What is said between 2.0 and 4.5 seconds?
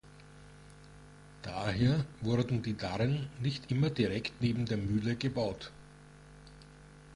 wurden die Darren nicht immer direkt